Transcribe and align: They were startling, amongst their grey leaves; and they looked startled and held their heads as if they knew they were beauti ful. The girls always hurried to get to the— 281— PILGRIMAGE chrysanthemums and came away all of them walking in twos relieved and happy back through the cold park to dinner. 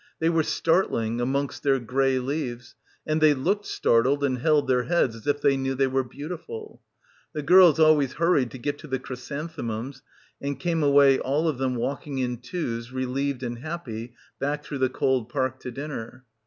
They 0.17 0.29
were 0.31 0.41
startling, 0.41 1.21
amongst 1.21 1.61
their 1.61 1.77
grey 1.79 2.17
leaves; 2.17 2.73
and 3.05 3.21
they 3.21 3.35
looked 3.35 3.67
startled 3.67 4.23
and 4.23 4.39
held 4.39 4.67
their 4.67 4.85
heads 4.85 5.15
as 5.15 5.27
if 5.27 5.41
they 5.41 5.55
knew 5.55 5.75
they 5.75 5.85
were 5.85 6.03
beauti 6.03 6.39
ful. 6.43 6.81
The 7.33 7.43
girls 7.43 7.77
always 7.79 8.13
hurried 8.13 8.49
to 8.49 8.57
get 8.57 8.79
to 8.79 8.87
the— 8.87 8.97
281— 8.97 9.49
PILGRIMAGE 9.49 9.51
chrysanthemums 9.97 10.01
and 10.41 10.59
came 10.59 10.81
away 10.81 11.19
all 11.19 11.47
of 11.47 11.59
them 11.59 11.75
walking 11.75 12.17
in 12.17 12.37
twos 12.37 12.91
relieved 12.91 13.43
and 13.43 13.59
happy 13.59 14.15
back 14.39 14.63
through 14.63 14.79
the 14.79 14.89
cold 14.89 15.29
park 15.29 15.59
to 15.59 15.69
dinner. 15.69 16.25